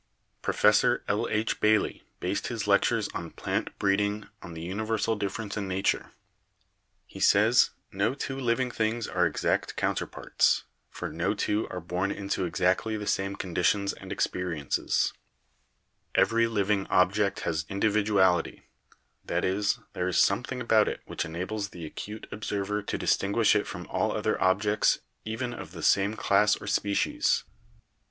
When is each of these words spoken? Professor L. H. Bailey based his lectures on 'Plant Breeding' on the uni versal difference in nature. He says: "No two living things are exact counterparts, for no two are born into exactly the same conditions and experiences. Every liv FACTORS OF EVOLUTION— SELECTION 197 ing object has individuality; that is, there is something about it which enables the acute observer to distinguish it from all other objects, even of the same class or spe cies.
Professor 0.41 1.03
L. 1.07 1.27
H. 1.29 1.59
Bailey 1.59 2.01
based 2.19 2.47
his 2.47 2.65
lectures 2.65 3.07
on 3.09 3.29
'Plant 3.29 3.77
Breeding' 3.77 4.25
on 4.41 4.55
the 4.55 4.63
uni 4.63 4.83
versal 4.83 5.15
difference 5.19 5.57
in 5.57 5.67
nature. 5.67 6.09
He 7.05 7.19
says: 7.19 7.69
"No 7.91 8.15
two 8.15 8.39
living 8.39 8.71
things 8.71 9.07
are 9.07 9.27
exact 9.27 9.75
counterparts, 9.75 10.63
for 10.89 11.11
no 11.11 11.35
two 11.35 11.67
are 11.69 11.79
born 11.79 12.09
into 12.11 12.45
exactly 12.45 12.97
the 12.97 13.05
same 13.05 13.35
conditions 13.35 13.93
and 13.93 14.11
experiences. 14.11 15.13
Every 16.15 16.47
liv 16.47 16.69
FACTORS 16.69 16.87
OF 16.89 16.89
EVOLUTION— 16.89 17.35
SELECTION 17.35 17.79
197 17.93 18.57
ing 18.57 18.57
object 18.57 18.59
has 18.61 18.63
individuality; 18.63 18.63
that 19.23 19.45
is, 19.45 19.77
there 19.93 20.07
is 20.07 20.17
something 20.17 20.59
about 20.61 20.87
it 20.87 21.01
which 21.05 21.25
enables 21.25 21.69
the 21.69 21.85
acute 21.85 22.25
observer 22.31 22.81
to 22.81 22.97
distinguish 22.97 23.55
it 23.55 23.67
from 23.67 23.85
all 23.85 24.11
other 24.11 24.41
objects, 24.41 24.97
even 25.25 25.53
of 25.53 25.73
the 25.73 25.83
same 25.83 26.15
class 26.15 26.59
or 26.59 26.65
spe 26.65 26.97
cies. 26.97 27.43